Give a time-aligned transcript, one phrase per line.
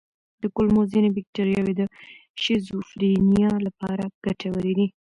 [0.41, 1.81] د کولمو ځینې بکتریاوې د
[2.41, 4.87] شیزوفرینیا لپاره ګټورې دي.